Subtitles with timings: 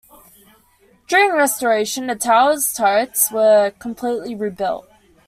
[1.07, 4.89] During restoration, the tower's turrets were completely rebuilt.